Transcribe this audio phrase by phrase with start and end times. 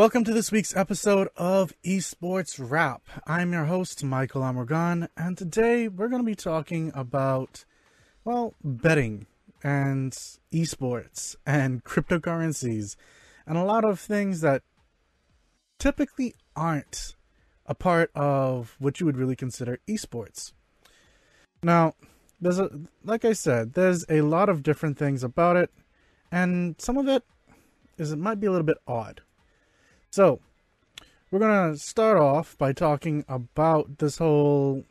[0.00, 3.02] Welcome to this week's episode of Esports Wrap.
[3.26, 7.66] I'm your host, Michael Amorgan, and today we're going to be talking about,
[8.24, 9.26] well, betting
[9.62, 10.12] and
[10.54, 12.96] esports and cryptocurrencies
[13.46, 14.62] and a lot of things that
[15.78, 17.14] typically aren't
[17.66, 20.54] a part of what you would really consider esports.
[21.62, 21.94] Now,
[22.40, 22.70] there's a
[23.04, 25.70] like I said, there's a lot of different things about it,
[26.32, 27.22] and some of it
[27.98, 29.20] is it might be a little bit odd.
[30.10, 30.40] So,
[31.30, 34.84] we're gonna start off by talking about this whole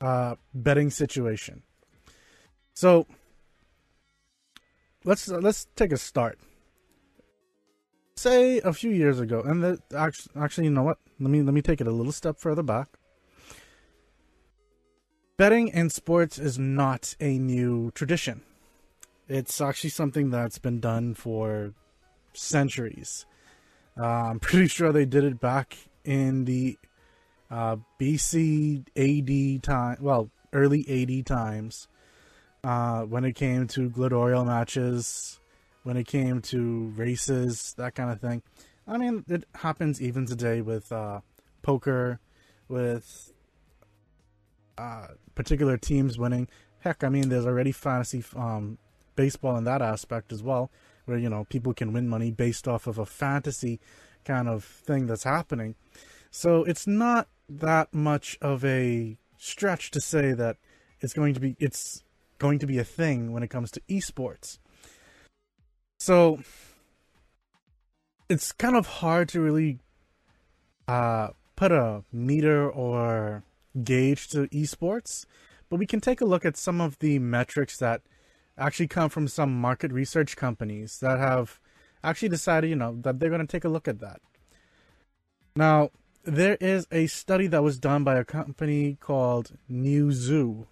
[0.00, 1.62] uh, betting situation.
[2.74, 3.06] So,
[5.04, 6.38] let's let's take a start.
[8.16, 10.98] Say a few years ago, and the, actually, actually, you know what?
[11.20, 12.88] Let me let me take it a little step further back.
[15.36, 18.42] Betting in sports is not a new tradition.
[19.28, 21.74] It's actually something that's been done for
[22.32, 23.24] centuries.
[23.98, 26.78] Uh, I'm pretty sure they did it back in the
[27.50, 31.88] uh, BC AD time, well, early AD times,
[32.64, 35.40] uh, when it came to gladiatorial matches,
[35.82, 38.42] when it came to races, that kind of thing.
[38.86, 41.20] I mean, it happens even today with uh,
[41.62, 42.20] poker,
[42.68, 43.32] with
[44.76, 46.48] uh, particular teams winning.
[46.80, 48.78] Heck, I mean, there's already fantasy um,
[49.16, 50.70] baseball in that aspect as well,
[51.08, 53.80] where you know people can win money based off of a fantasy
[54.24, 55.74] kind of thing that's happening.
[56.30, 60.56] So it's not that much of a stretch to say that
[61.00, 62.04] it's going to be it's
[62.38, 64.58] going to be a thing when it comes to esports.
[65.98, 66.40] So
[68.28, 69.78] it's kind of hard to really
[70.86, 73.42] uh, put a meter or
[73.82, 75.24] gauge to esports,
[75.68, 78.02] but we can take a look at some of the metrics that
[78.58, 81.60] actually come from some market research companies that have
[82.02, 84.20] actually decided, you know, that they're going to take a look at that.
[85.56, 85.90] Now,
[86.24, 90.66] there is a study that was done by a company called Newzoo,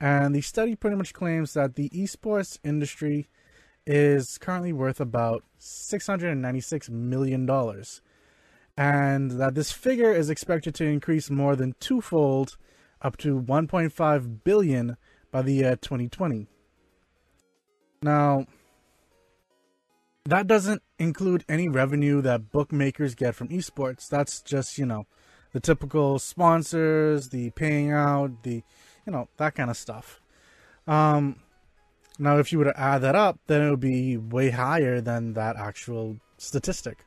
[0.00, 3.28] and the study pretty much claims that the esports industry
[3.86, 7.48] is currently worth about $696 million,
[8.76, 12.56] and that this figure is expected to increase more than twofold
[13.02, 14.96] up to 1.5 billion
[15.30, 16.46] by the year 2020.
[18.04, 18.44] Now,
[20.26, 24.10] that doesn't include any revenue that bookmakers get from esports.
[24.10, 25.06] That's just, you know,
[25.52, 28.62] the typical sponsors, the paying out, the,
[29.06, 30.20] you know, that kind of stuff.
[30.86, 31.36] Um,
[32.18, 35.32] now, if you were to add that up, then it would be way higher than
[35.32, 37.06] that actual statistic.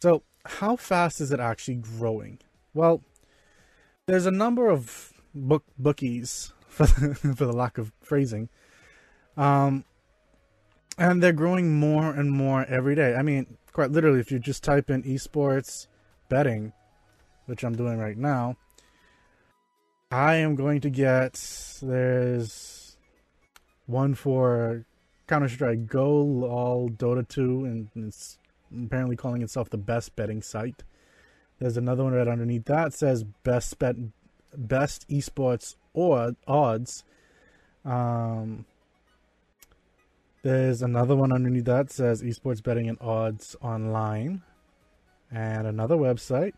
[0.00, 2.38] So, how fast is it actually growing?
[2.72, 3.02] Well,
[4.06, 8.48] there's a number of book bookies, for the, for the lack of phrasing,
[9.36, 9.84] um,
[10.98, 13.14] and they're growing more and more every day.
[13.14, 15.86] I mean, quite literally, if you just type in esports
[16.28, 16.72] betting,
[17.46, 18.56] which I'm doing right now,
[20.10, 21.34] I am going to get
[21.80, 22.96] there's
[23.86, 24.84] one for
[25.28, 28.38] Counter Strike Go, all Dota 2, and it's
[28.72, 30.82] apparently calling itself the best betting site.
[31.58, 33.96] There's another one right underneath that says best bet,
[34.56, 37.04] best esports or odds.
[37.84, 38.64] Um,
[40.42, 44.42] there's another one underneath that says esports betting and odds online,
[45.30, 46.54] and another website.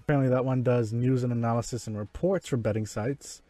[0.00, 3.42] Apparently, that one does news and analysis and reports for betting sites.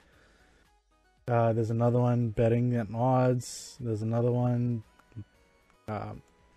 [1.27, 3.77] Uh, there's another one betting and odds.
[3.81, 4.83] There's another one
[5.89, 6.13] uh,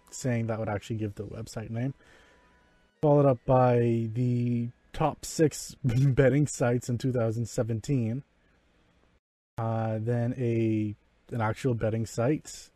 [0.10, 1.94] saying that would actually give the website name.
[3.02, 8.24] Followed up by the top six betting sites in 2017.
[9.58, 10.96] Uh, then a
[11.34, 12.70] an actual betting site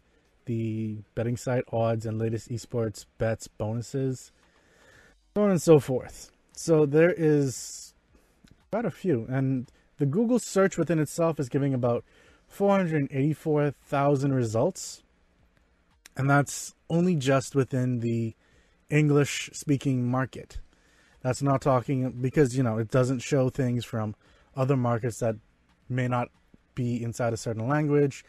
[0.51, 4.34] the betting site odds and latest esports bets bonuses,
[5.34, 6.29] so on and so forth.
[6.52, 7.93] So there is
[8.70, 12.03] quite a few, and the Google search within itself is giving about
[12.49, 15.03] 484,000 results,
[16.17, 18.35] and that's only just within the
[18.90, 20.59] English speaking market.
[21.22, 24.16] That's not talking because you know it doesn't show things from
[24.53, 25.37] other markets that
[25.87, 26.28] may not
[26.76, 28.26] be inside a certain language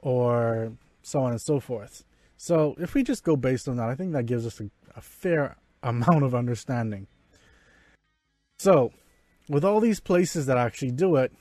[0.00, 2.04] or so on and so forth.
[2.36, 5.00] So if we just go based on that, I think that gives us a, a
[5.00, 7.06] fair amount of understanding.
[8.58, 8.92] So,
[9.48, 11.32] with all these places that actually do it,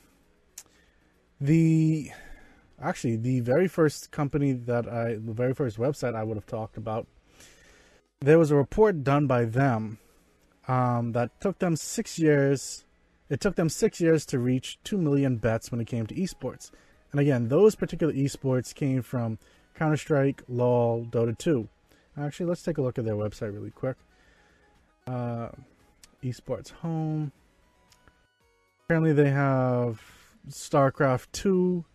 [1.39, 2.11] the
[2.81, 6.77] actually the very first company that I the very first website I would have talked
[6.77, 7.07] about,
[8.21, 9.99] there was a report done by them
[10.67, 12.85] um, that took them six years.
[13.29, 16.71] It took them six years to reach two million bets when it came to esports.
[17.11, 19.37] And again, those particular esports came from
[19.75, 21.67] Counter Strike, LoL, Dota 2.
[22.17, 23.97] Actually, let's take a look at their website really quick.
[25.07, 25.49] Uh,
[26.23, 27.31] esports home.
[28.85, 30.01] Apparently, they have
[30.49, 31.85] StarCraft 2,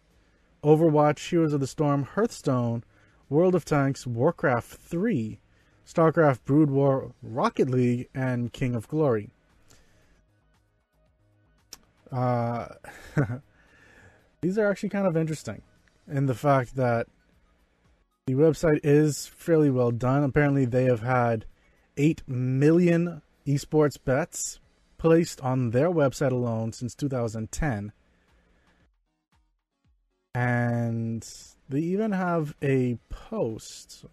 [0.65, 2.85] Overwatch, Heroes of the Storm, Hearthstone,
[3.29, 5.41] World of Tanks, Warcraft 3,
[5.87, 9.31] StarCraft Brood War, Rocket League, and King of Glory.
[12.11, 12.67] Uh,
[14.47, 15.61] these are actually kind of interesting
[16.07, 17.09] in the fact that
[18.29, 20.23] the website is fairly well done.
[20.23, 21.47] Apparently, they have had
[21.97, 24.61] 8 million esports bets
[24.99, 27.91] placed on their website alone since 2010.
[30.33, 31.29] And
[31.69, 34.05] they even have a post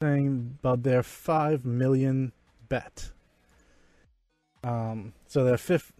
[0.00, 2.30] saying about their 5 million
[2.68, 3.10] bet.
[4.62, 5.92] Um, so their fifth,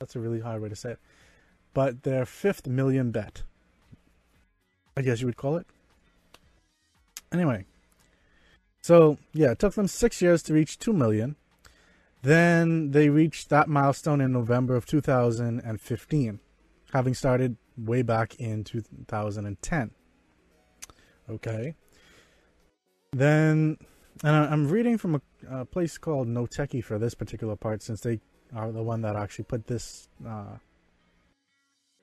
[0.00, 0.98] that's a really hard way to say it,
[1.76, 3.42] but their fifth million bet,
[4.96, 5.66] I guess you would call it.
[7.30, 7.66] Anyway,
[8.80, 11.36] so yeah, it took them six years to reach 2 million.
[12.22, 16.40] Then they reached that milestone in November of 2015,
[16.94, 19.90] having started way back in 2010.
[21.28, 21.74] Okay.
[23.12, 23.76] Then,
[24.24, 25.20] and I'm reading from a,
[25.50, 28.20] a place called No Techie for this particular part, since they
[28.54, 30.56] are the one that actually put this, uh,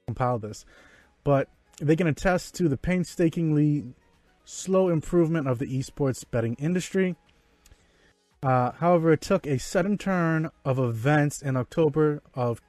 [0.08, 0.66] compiled this.
[1.24, 3.84] But they can attest to the painstakingly
[4.46, 7.16] slow improvement of the esports betting industry.
[8.42, 12.62] Uh, however, it took a sudden turn of events in October of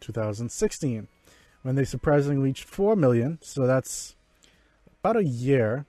[0.00, 1.08] 2016
[1.62, 3.38] when they surprisingly reached 4 million.
[3.42, 4.14] So that's
[5.00, 5.86] about a year.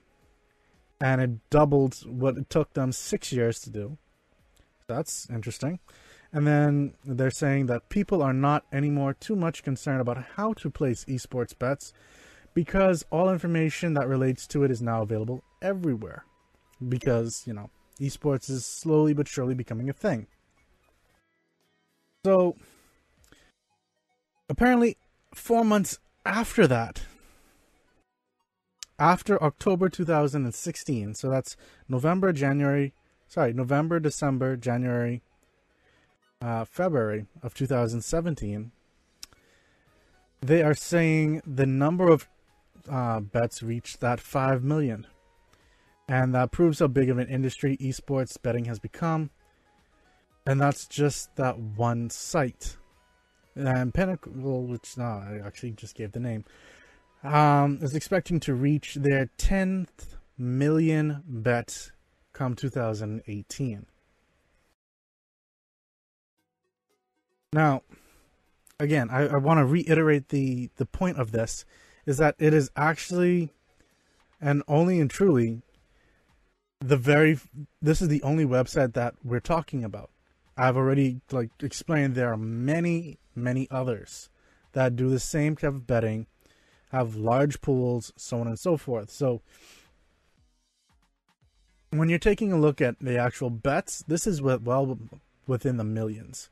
[1.00, 3.96] And it doubled what it took them six years to do.
[4.88, 5.78] That's interesting.
[6.32, 10.70] And then they're saying that people are not anymore too much concerned about how to
[10.70, 11.92] place esports bets
[12.54, 16.24] because all information that relates to it is now available everywhere.
[16.86, 17.70] Because, you know,
[18.00, 20.26] esports is slowly but surely becoming a thing.
[22.24, 22.56] So,
[24.48, 24.96] apparently,
[25.34, 27.02] four months after that,
[28.98, 31.56] after October 2016, so that's
[31.88, 32.92] November, January,
[33.28, 35.22] sorry, November, December, January,
[36.40, 38.72] uh, February of 2017,
[40.40, 42.28] they are saying the number of
[42.90, 45.06] uh, bets reached that 5 million.
[46.06, 49.30] And that proves how big of an industry esports betting has become.
[50.46, 52.78] And that's just that one site
[53.58, 56.44] and Pinnacle, which no, I actually just gave the name,
[57.24, 61.90] um, is expecting to reach their 10th million bet
[62.32, 63.86] come 2018.
[67.52, 67.82] Now,
[68.78, 71.64] again, I, I want to reiterate the the point of this
[72.06, 73.50] is that it is actually
[74.40, 75.62] and only and truly
[76.80, 77.38] the very
[77.80, 80.10] this is the only website that we're talking about.
[80.56, 84.28] I've already like explained there are many many others
[84.72, 86.26] that do the same type of betting,
[86.92, 89.10] have large pools, so on and so forth.
[89.10, 89.40] So
[91.90, 94.98] when you're taking a look at the actual bets, this is well
[95.46, 96.50] within the millions.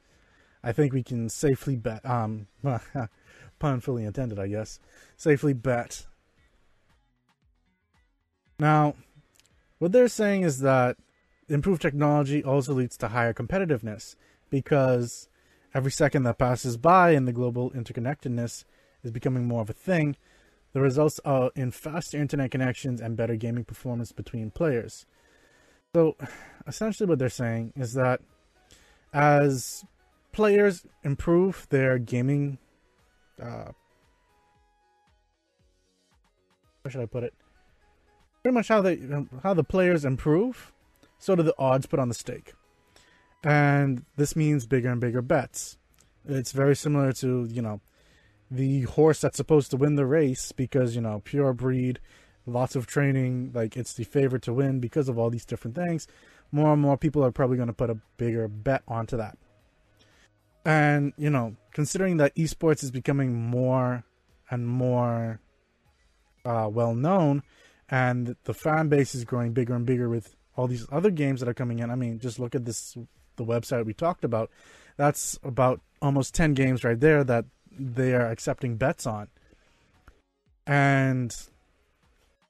[0.66, 2.48] I think we can safely bet, um,
[3.60, 4.80] pun fully intended, I guess,
[5.16, 6.06] safely bet.
[8.58, 8.96] Now,
[9.78, 10.96] what they're saying is that
[11.48, 14.16] improved technology also leads to higher competitiveness
[14.50, 15.28] because
[15.72, 18.64] every second that passes by and the global interconnectedness
[19.04, 20.16] is becoming more of a thing,
[20.72, 25.06] the results are in faster internet connections and better gaming performance between players.
[25.94, 26.16] So,
[26.66, 28.20] essentially, what they're saying is that
[29.12, 29.84] as
[30.36, 32.58] players improve their gaming,
[33.42, 33.72] uh,
[36.84, 37.32] how should I put it?
[38.42, 39.00] Pretty much how they
[39.42, 40.72] how the players improve,
[41.18, 42.52] so do the odds put on the stake.
[43.42, 45.78] And this means bigger and bigger bets.
[46.28, 47.80] It's very similar to, you know,
[48.50, 51.98] the horse that's supposed to win the race because, you know, pure breed,
[52.44, 56.06] lots of training, like it's the favorite to win because of all these different things.
[56.52, 59.38] More and more people are probably going to put a bigger bet onto that.
[60.66, 64.02] And, you know, considering that esports is becoming more
[64.50, 65.38] and more
[66.44, 67.44] uh, well known
[67.88, 71.48] and the fan base is growing bigger and bigger with all these other games that
[71.48, 71.90] are coming in.
[71.90, 72.96] I mean, just look at this
[73.36, 74.50] the website we talked about.
[74.96, 79.28] That's about almost 10 games right there that they are accepting bets on.
[80.66, 81.32] And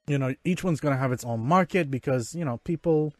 [0.07, 3.13] you know, each one's going to have its own market because, you know, people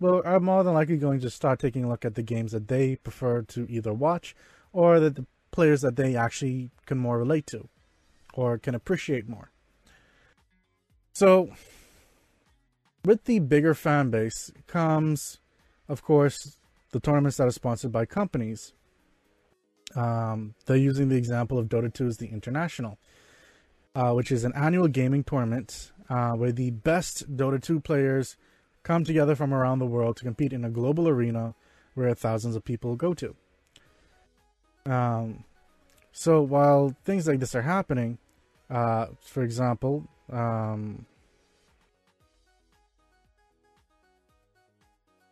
[0.00, 2.68] well are more than likely going to start taking a look at the games that
[2.68, 4.34] they prefer to either watch
[4.72, 7.68] or that the players that they actually can more relate to
[8.34, 9.50] or can appreciate more.
[11.12, 11.50] So
[13.04, 15.38] with the bigger fan base comes,
[15.88, 16.56] of course,
[16.92, 18.72] the tournaments that are sponsored by companies.
[19.94, 22.98] Um, they're using the example of Dota 2 as the International,
[23.94, 28.36] uh, which is an annual gaming tournament uh, where the best Dota 2 players
[28.82, 31.54] come together from around the world to compete in a global arena
[31.94, 33.34] where thousands of people go to.
[34.86, 35.44] Um,
[36.12, 38.18] so while things like this are happening,
[38.68, 41.06] uh, for example, um,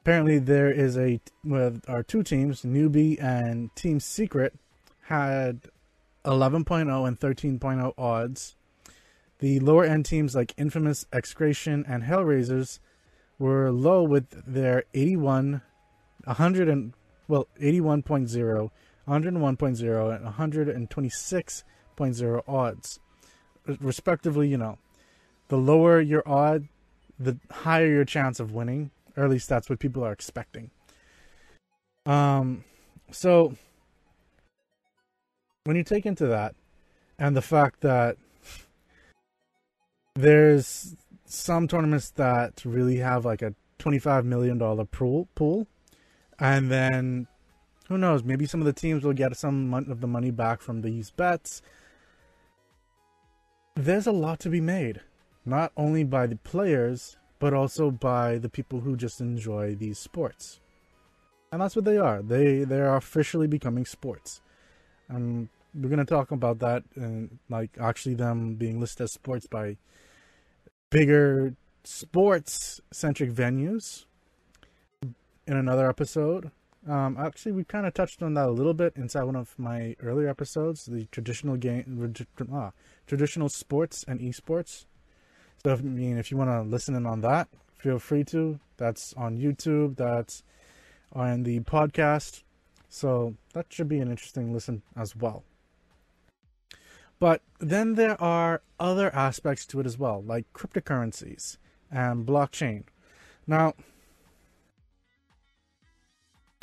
[0.02, 4.54] apparently there is a with our two teams, Newbee and Team Secret,
[5.02, 5.68] had
[6.24, 8.56] 11.0 and 13.0 odds.
[9.38, 12.80] The lower end teams like Infamous, Execration, and Hellraisers
[13.38, 15.62] were low with their 81,
[16.24, 16.92] 100 and
[17.26, 18.70] well 81.0,
[19.08, 20.26] 101.0, and
[20.88, 23.00] 126.0 odds,
[23.66, 24.48] respectively.
[24.48, 24.78] You know,
[25.48, 26.68] the lower your odd,
[27.18, 30.70] the higher your chance of winning or at least that's what people are expecting.
[32.06, 32.64] Um,
[33.10, 33.54] so
[35.64, 36.54] when you take into that
[37.18, 38.16] and the fact that
[40.14, 40.94] there's
[41.30, 45.66] some tournaments that really have like a $25 million pool pool
[46.38, 47.26] and then
[47.88, 50.82] who knows maybe some of the teams will get some of the money back from
[50.82, 51.62] these bets
[53.76, 55.00] there's a lot to be made
[55.44, 60.60] not only by the players but also by the people who just enjoy these sports.
[61.52, 62.20] And that's what they are.
[62.22, 64.42] They they are officially becoming sports.
[65.08, 69.76] And we're gonna talk about that and like actually them being listed as sports by
[70.90, 71.54] bigger
[71.84, 74.04] sports centric venues
[75.46, 76.50] in another episode.
[76.88, 79.96] Um, actually, we kind of touched on that a little bit inside one of my
[80.02, 82.14] earlier episodes, the traditional game,
[82.52, 82.72] ah,
[83.06, 84.86] traditional sports and esports.
[85.64, 88.60] So, I mean, if you want to listen in on that, feel free to.
[88.76, 89.96] That's on YouTube.
[89.96, 90.42] That's
[91.12, 92.42] on the podcast.
[92.88, 95.44] So that should be an interesting listen as well.
[97.20, 101.56] But then there are other aspects to it as well, like cryptocurrencies
[101.90, 102.84] and blockchain.
[103.46, 103.74] Now,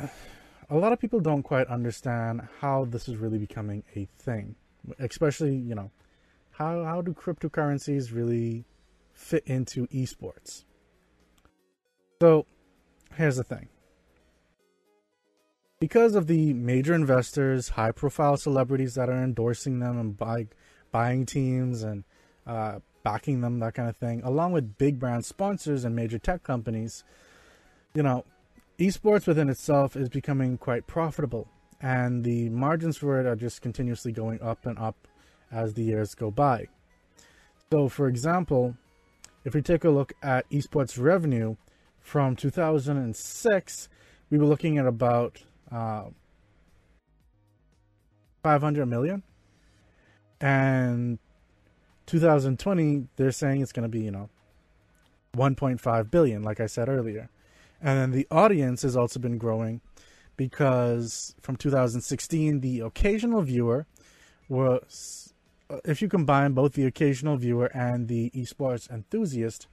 [0.00, 4.54] a lot of people don't quite understand how this is really becoming a thing,
[4.98, 5.90] especially, you know,
[6.52, 8.64] how, how do cryptocurrencies really
[9.12, 10.64] fit into esports.
[12.20, 12.46] So,
[13.14, 13.68] here's the thing.
[15.78, 20.46] Because of the major investors, high profile celebrities that are endorsing them and buy,
[20.90, 22.04] buying teams and
[22.46, 26.42] uh, backing them, that kind of thing, along with big brand sponsors and major tech
[26.42, 27.04] companies,
[27.94, 28.24] you know,
[28.78, 31.46] esports within itself is becoming quite profitable.
[31.78, 34.96] And the margins for it are just continuously going up and up
[35.52, 36.68] as the years go by.
[37.70, 38.76] So, for example,
[39.44, 41.56] if we take a look at esports revenue
[42.00, 43.88] from 2006,
[44.30, 46.04] we were looking at about uh,
[48.42, 49.22] 500 million.
[50.40, 51.18] And
[52.06, 54.28] 2020, they're saying it's going to be, you know,
[55.36, 57.30] 1.5 billion, like I said earlier.
[57.80, 59.80] And then the audience has also been growing
[60.36, 63.86] because from 2016, the occasional viewer
[64.48, 65.34] was
[65.68, 69.66] uh, if you combine both the occasional viewer and the esports enthusiast,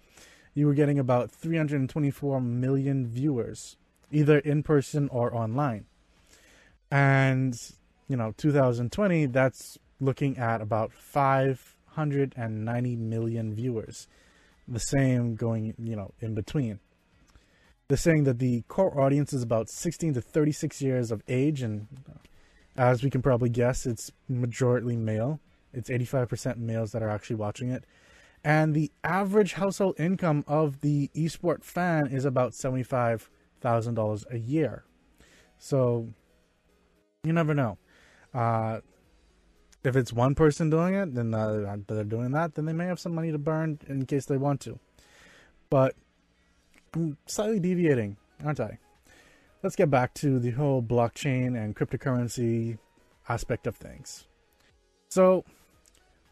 [0.54, 3.78] you were getting about 324 million viewers,
[4.14, 5.86] either in person or online.
[6.92, 7.56] And,
[8.08, 14.08] you know, 2020, that's looking at about 590 million viewers.
[14.68, 16.80] The same going, you know, in between.
[17.88, 21.88] They're saying that the core audience is about 16 to 36 years of age, and
[22.78, 25.40] as we can probably guess, it's majority male.
[25.74, 27.84] It's 85% males that are actually watching it.
[28.44, 32.54] And the average household income of the esport fan is about
[33.64, 34.84] $75,000 a year.
[35.58, 36.10] So
[37.24, 37.78] you never know.
[38.34, 38.80] Uh,
[39.84, 43.00] if it's one person doing it, then uh, they're doing that, then they may have
[43.00, 44.80] some money to burn in case they want to.
[45.70, 45.96] But
[46.94, 48.80] I'm slightly deviating, aren't I?
[49.62, 52.78] Let's get back to the whole blockchain and cryptocurrency
[53.28, 54.26] aspect of things.
[55.10, 55.46] So,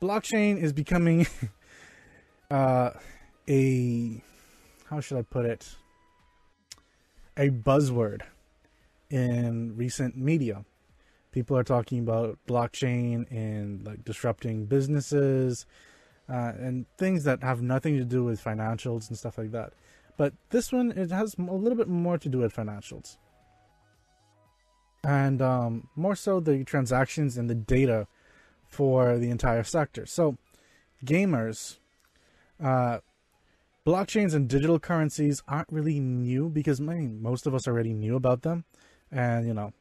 [0.02, 1.28] blockchain is becoming
[2.52, 2.92] uh,
[3.48, 4.22] a
[4.90, 5.76] how should I put it?
[7.38, 8.22] A buzzword
[9.10, 10.66] in recent media.
[11.32, 15.66] People are talking about blockchain and like disrupting businesses
[16.30, 19.74] uh, and things that have nothing to do with financials and stuff like that.
[20.18, 23.18] But this one it has a little bit more to do with financials,
[25.04, 28.08] and um, more so the transactions and the data
[28.68, 30.06] for the entire sector.
[30.06, 30.38] So,
[31.04, 31.80] gamers,
[32.64, 33.00] uh,
[33.86, 38.16] blockchains and digital currencies aren't really new because I mean, most of us already knew
[38.16, 38.66] about them.
[39.12, 39.74] And, you know,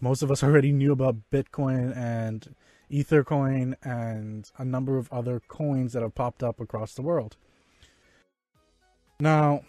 [0.00, 2.54] most of us already knew about Bitcoin and
[2.90, 7.36] Ethercoin and a number of other coins that have popped up across the world.
[9.18, 9.62] Now,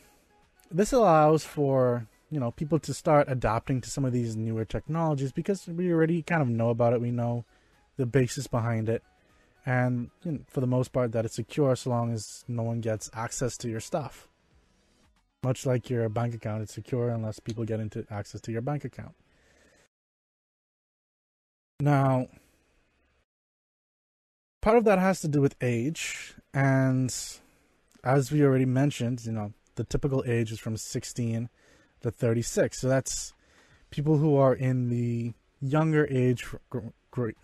[0.70, 5.32] this allows for you know people to start adapting to some of these newer technologies
[5.32, 7.02] because we already kind of know about it.
[7.02, 7.46] We know
[7.96, 9.04] the basis behind it,
[9.68, 12.80] and you know, for the most part, that it's secure so long as no one
[12.80, 14.30] gets access to your stuff.
[15.44, 18.86] Much like your bank account, it's secure unless people get into access to your bank
[18.86, 19.14] account.
[21.82, 22.28] Now,
[24.62, 27.14] part of that has to do with age, and
[28.06, 31.50] as we already mentioned, you know, the typical age is from 16
[32.04, 32.80] to 36.
[32.80, 33.34] So that's
[33.90, 36.46] people who are in the younger age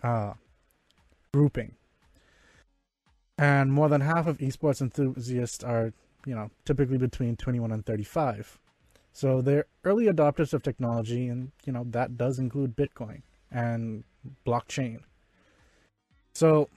[0.02, 0.32] uh,
[1.34, 1.76] grouping.
[3.36, 5.92] And more than half of esports enthusiasts are,
[6.24, 8.58] you know, typically between 21 and 35.
[9.12, 14.04] So they're early adopters of technology, and, you know, that does include Bitcoin and
[14.46, 15.00] blockchain.
[16.34, 16.68] So,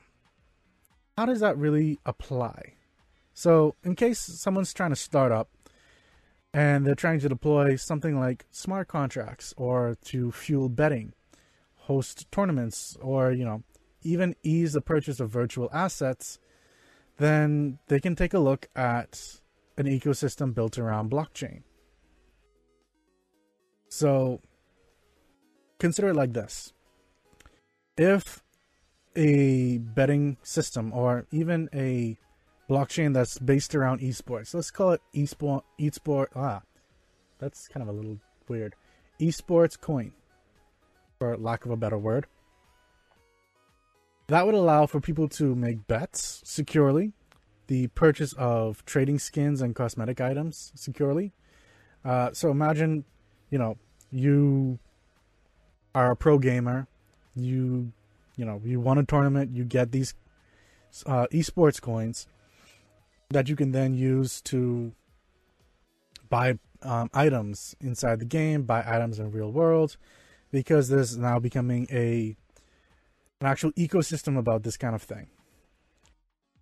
[1.18, 2.74] how does that really apply?
[3.34, 5.50] So, in case someone's trying to start up
[6.54, 11.14] and they're trying to deploy something like smart contracts or to fuel betting,
[11.76, 13.64] host tournaments, or, you know,
[14.08, 16.40] even ease the purchase of virtual assets,
[17.18, 19.40] then they can take a look at
[19.78, 21.64] an ecosystem built around blockchain.
[23.90, 24.42] So,
[25.80, 26.74] consider it like this
[27.98, 28.44] if
[29.16, 32.18] a betting system or even a
[32.70, 34.54] blockchain that's based around esports.
[34.54, 36.62] Let's call it esport esport ah
[37.40, 38.76] that's kind of a little weird.
[39.20, 40.12] Esports coin
[41.20, 42.28] for lack of a better word.
[44.28, 47.14] That would allow for people to make bets securely,
[47.68, 51.34] the purchase of trading skins and cosmetic items securely.
[52.04, 53.06] Uh, so imagine,
[53.50, 53.78] you know,
[54.12, 54.80] you
[55.96, 56.88] are a pro gamer,
[57.36, 57.94] you,
[58.36, 60.14] you know, you won a tournament, you get these
[61.06, 62.28] uh, esports coins,
[63.30, 64.92] that you can then use to
[66.30, 69.96] buy um, items inside the game, buy items in real world,
[70.52, 72.36] because this is now becoming a
[73.42, 75.28] an actual ecosystem about this kind of thing.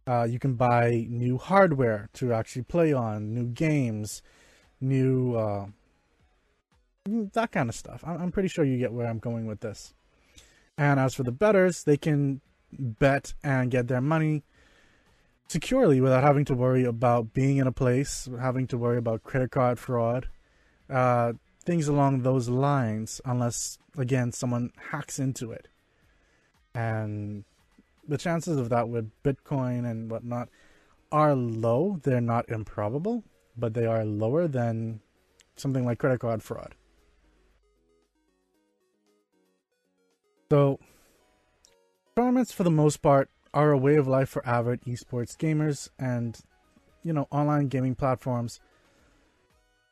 [0.08, 4.22] Uh, you can buy new hardware to actually play on, new games,
[4.80, 5.66] new uh,
[7.34, 8.04] that kind of stuff.
[8.06, 9.94] I'm pretty sure you get where I'm going with this.
[10.78, 14.44] And as for the betters, they can bet and get their money
[15.48, 19.52] securely without having to worry about being in a place, having to worry about credit
[19.52, 20.28] card fraud,
[20.90, 21.34] uh,
[21.64, 25.68] things along those lines, unless, again, someone hacks into it.
[26.76, 27.46] And
[28.08, 30.50] the chances of that with Bitcoin and whatnot
[31.12, 32.00] are low.
[32.04, 33.24] They're not improbable,
[33.58, 35.00] but they are lower than
[35.56, 36.76] something like credit card fraud.
[40.52, 40.80] So,
[42.16, 46.38] tournaments, for the most part, are a way of life for avid esports gamers, and
[47.04, 48.60] you know, online gaming platforms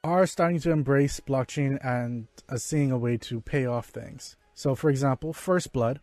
[0.03, 4.35] are starting to embrace blockchain and are seeing a way to pay off things.
[4.53, 6.01] So, for example, First Blood,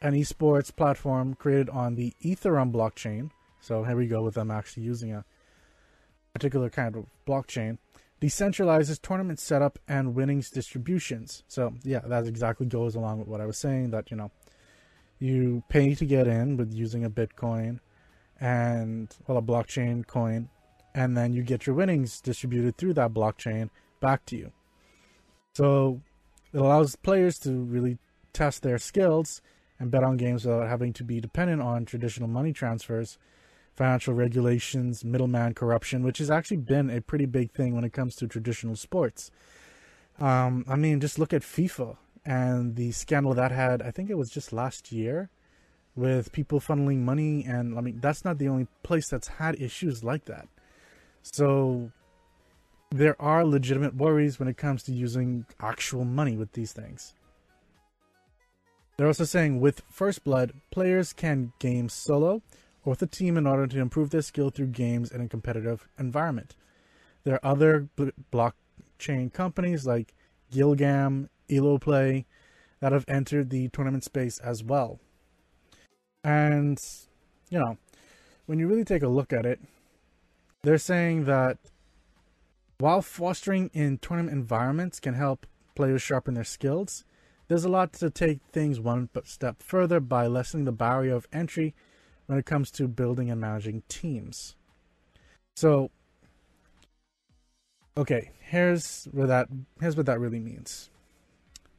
[0.00, 3.30] an esports platform created on the Ethereum blockchain.
[3.60, 5.24] So, here we go with them actually using a
[6.32, 7.78] particular kind of blockchain.
[8.20, 11.42] Decentralizes tournament setup and winnings distributions.
[11.48, 14.30] So, yeah, that exactly goes along with what I was saying that, you know,
[15.18, 17.80] you pay to get in with using a Bitcoin
[18.40, 20.48] and well a blockchain coin,
[20.94, 23.68] and then you get your winnings distributed through that blockchain
[24.00, 24.50] back to you.
[25.54, 26.00] So
[26.52, 27.98] it allows players to really
[28.32, 29.42] test their skills
[29.80, 33.18] and bet on games without having to be dependent on traditional money transfers,
[33.74, 38.14] financial regulations, middleman corruption, which has actually been a pretty big thing when it comes
[38.14, 39.30] to traditional sports.
[40.20, 44.18] Um, I mean, just look at FIFA and the scandal that had, I think it
[44.18, 45.30] was just last year,
[45.96, 47.44] with people funneling money.
[47.44, 50.46] And I mean, that's not the only place that's had issues like that.
[51.22, 51.90] So
[52.90, 57.14] there are legitimate worries when it comes to using actual money with these things.
[59.00, 62.42] They're also saying with First Blood, players can game solo
[62.84, 65.88] or with a team in order to improve their skill through games in a competitive
[65.98, 66.54] environment.
[67.24, 67.88] There are other
[68.30, 70.12] blockchain companies like
[70.52, 72.26] Gilgam Elo Play
[72.80, 75.00] that have entered the tournament space as well.
[76.22, 76.78] And,
[77.48, 77.78] you know,
[78.44, 79.60] when you really take a look at it,
[80.62, 81.56] they're saying that
[82.76, 87.06] while fostering in tournament environments can help players sharpen their skills,
[87.50, 91.74] there's a lot to take things one step further by lessening the barrier of entry
[92.26, 94.54] when it comes to building and managing teams.
[95.56, 95.90] So,
[97.96, 99.48] okay, here's where that
[99.80, 100.90] here's what that really means.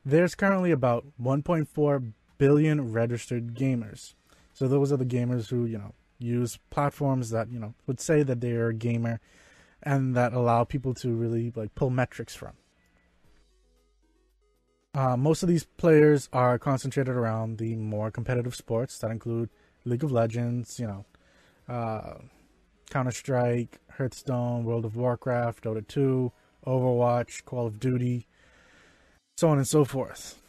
[0.04, 4.14] There's currently about 1.4 billion registered gamers.
[4.54, 8.24] So those are the gamers who, you know, use platforms that, you know, would say
[8.24, 9.22] that they are a gamer
[9.82, 12.56] and that allow people to really like pull metrics from.
[14.94, 19.50] Uh, most of these players are concentrated around the more competitive sports that include
[19.86, 21.06] League of Legends, you know,
[21.74, 22.16] uh,
[22.90, 26.32] Counter Strike, Hearthstone, World of Warcraft, Dota 2,
[26.68, 28.28] Overwatch, Call of Duty,
[29.38, 30.42] so on and so forth.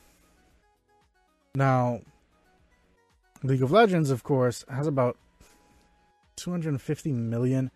[1.55, 2.01] Now,
[3.45, 5.17] League of Legends, of course, has about
[6.37, 7.71] 250 million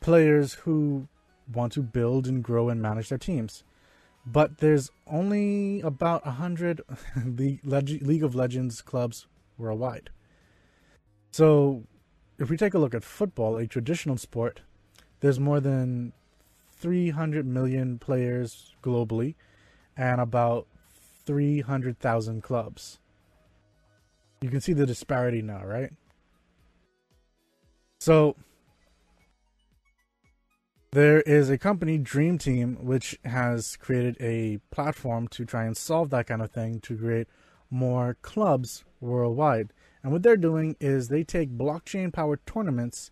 [0.00, 1.06] players who
[1.52, 3.62] want to build and grow and manage their teams.
[4.30, 6.82] But there's only about 100
[7.16, 10.10] the League of Legends clubs worldwide.
[11.30, 11.84] So,
[12.38, 14.60] if we take a look at football, a traditional sport,
[15.20, 16.12] there's more than
[16.72, 19.34] 300 million players globally
[19.96, 20.66] and about
[21.24, 22.98] 300,000 clubs.
[24.42, 25.90] You can see the disparity now, right?
[27.98, 28.36] So,
[30.92, 36.10] there is a company, Dream Team, which has created a platform to try and solve
[36.10, 37.28] that kind of thing to create
[37.70, 39.72] more clubs worldwide.
[40.02, 43.10] And what they're doing is they take blockchain powered tournaments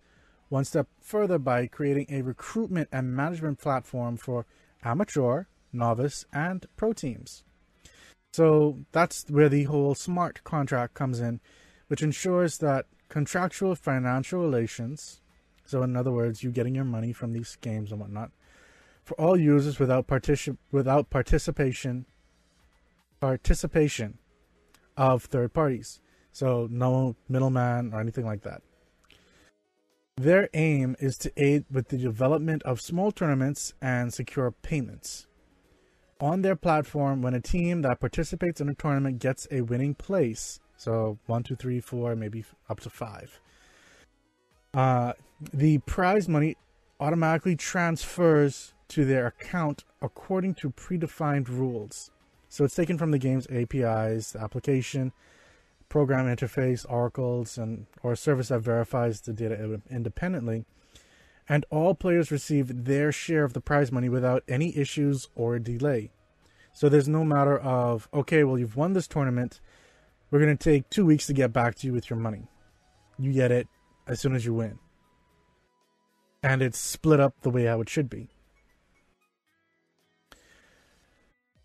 [0.48, 4.46] one step further by creating a recruitment and management platform for
[4.84, 7.42] amateur, novice, and pro teams.
[8.32, 11.40] So that's where the whole smart contract comes in,
[11.88, 15.20] which ensures that contractual financial relations,
[15.66, 18.30] so in other words, you getting your money from these games and whatnot,
[19.02, 20.06] for all users without
[20.72, 22.06] without participation
[23.20, 24.18] participation
[24.96, 26.00] of third parties.
[26.32, 28.62] So no middleman or anything like that.
[30.16, 35.26] Their aim is to aid with the development of small tournaments and secure payments.
[36.20, 40.58] On their platform, when a team that participates in a tournament gets a winning place,
[40.78, 43.38] so one, two, three, four, maybe up to five,
[44.72, 46.56] uh, the prize money
[47.00, 52.10] automatically transfers to their account according to predefined rules.
[52.48, 55.12] So it's taken from the game's APIs, application,
[55.88, 60.64] program interface, oracles, and or a service that verifies the data independently.
[61.48, 66.10] And all players receive their share of the prize money without any issues or delay.
[66.72, 69.60] So there's no matter of okay, well you've won this tournament,
[70.30, 72.48] we're gonna take two weeks to get back to you with your money.
[73.18, 73.68] You get it
[74.06, 74.78] as soon as you win.
[76.46, 78.28] And it's split up the way how it should be.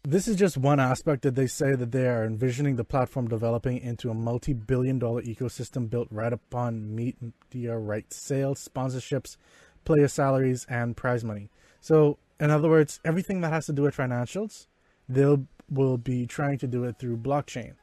[0.04, 3.78] This is just one aspect that they say that they are envisioning the platform developing
[3.78, 9.38] into a multi billion dollar ecosystem built right upon media rights sales, sponsorships,
[9.86, 11.52] player salaries, and prize money.
[11.80, 14.65] So, in other words, everything that has to do with financials,
[15.08, 17.76] they'll will be trying to do it through blockchain,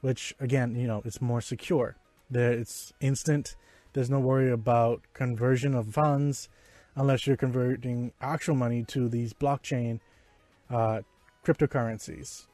[0.00, 1.94] which again, you know, it's more secure.
[2.28, 3.54] There, it's instant.
[3.94, 6.48] There's no worry about conversion of funds,
[6.96, 10.00] unless you're converting actual money to these blockchain
[10.68, 11.00] uh,
[11.46, 12.46] cryptocurrencies.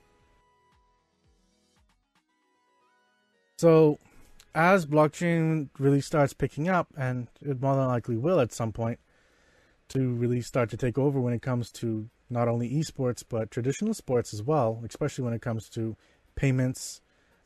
[3.57, 3.99] So,
[4.55, 9.01] as blockchain really starts picking up, and it more than likely will at some point,
[9.89, 13.95] to really start to take over when it comes to not only esports but traditional
[13.95, 15.97] sports as well, especially when it comes to
[16.37, 17.01] payments,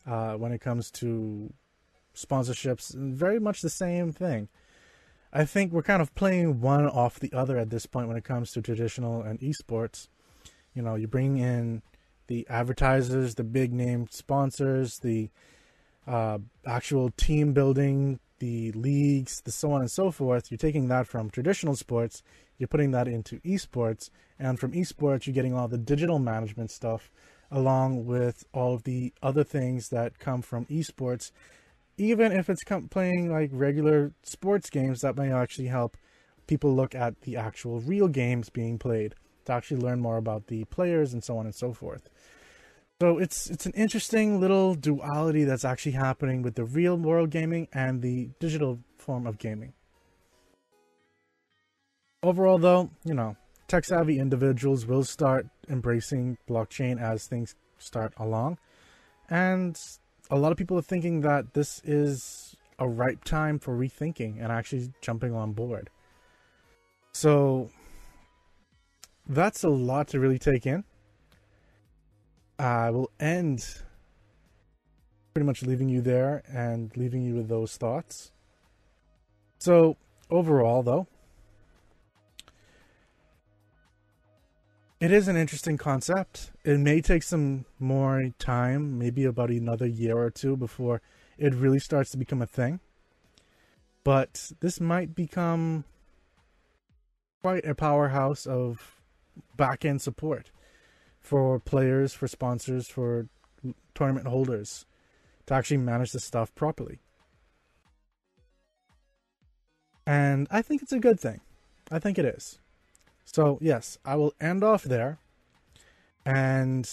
[0.07, 1.53] uh, when it comes to
[2.15, 4.49] sponsorships, very much the same thing.
[5.33, 8.25] I think we're kind of playing one off the other at this point when it
[8.25, 10.09] comes to traditional and esports.
[10.75, 11.83] You know, you bring in
[12.29, 15.31] the advertisers, the big name sponsors, the
[16.07, 20.51] uh, actual team building, the leagues, the so on and so forth.
[20.51, 22.23] You're taking that from traditional sports,
[22.59, 27.11] you're putting that into esports, and from esports, you're getting all the digital management stuff
[27.51, 31.31] along with all of the other things that come from esports.
[31.97, 35.97] Even if it's com- playing like regular sports games, that may actually help
[36.47, 40.65] people look at the actual real games being played to actually learn more about the
[40.65, 42.09] players and so on and so forth.
[43.01, 47.69] So it's it's an interesting little duality that's actually happening with the real world gaming
[47.73, 49.73] and the digital form of gaming.
[52.23, 53.37] Overall though, you know,
[53.69, 58.59] tech savvy individuals will start embracing blockchain as things start along.
[59.29, 59.79] And
[60.31, 64.51] a lot of people are thinking that this is a ripe time for rethinking and
[64.51, 65.91] actually jumping on board.
[67.13, 67.71] So
[69.29, 70.85] that's a lot to really take in.
[72.59, 73.83] I will end
[75.35, 78.31] pretty much leaving you there and leaving you with those thoughts.
[79.59, 79.97] So,
[80.31, 81.09] overall, though,
[85.01, 86.53] it is an interesting concept.
[86.65, 91.03] It may take some more time, maybe about another year or two before
[91.37, 92.81] it really starts to become a thing.
[94.05, 95.85] But this might become
[97.43, 99.01] quite a powerhouse of
[99.57, 100.51] back end support
[101.21, 103.27] for players, for sponsors, for
[103.95, 104.87] tournament holders
[105.47, 107.01] to actually manage the stuff properly.
[110.07, 111.41] And I think it's a good thing.
[111.91, 112.59] I think it is.
[113.25, 115.19] So, yes, I will end off there.
[116.25, 116.89] And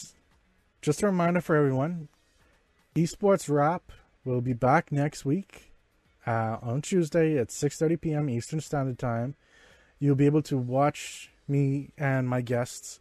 [0.82, 2.10] just a reminder for everyone
[2.96, 3.92] Esports Wrap
[4.26, 5.72] will be back next week
[6.28, 8.30] uh, on Tuesday at 6:30 p.m.
[8.30, 9.36] Eastern Standard Time.
[10.00, 13.00] You'll be able to watch me and my guests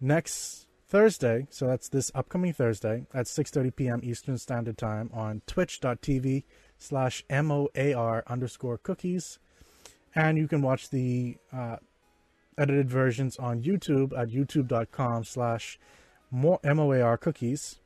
[0.00, 4.00] next Thursday, so that's this upcoming Thursday at 6:30 p.m.
[4.02, 6.44] Eastern Standard Time on Twitch.tv
[6.78, 9.38] slash moar underscore cookies,
[10.14, 11.76] and you can watch the uh,
[12.58, 15.78] edited versions on YouTube at youtube.com slash
[16.30, 17.78] moar cookies.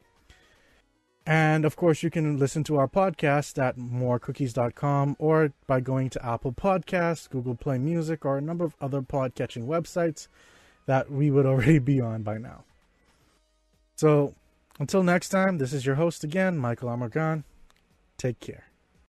[1.26, 6.24] And of course, you can listen to our podcast at morecookies.com or by going to
[6.24, 10.28] Apple Podcasts, Google Play Music, or a number of other podcatching websites
[10.86, 12.62] that we would already be on by now.
[13.96, 14.34] So
[14.78, 17.42] until next time, this is your host again, Michael Amargan.
[18.18, 18.66] Take care.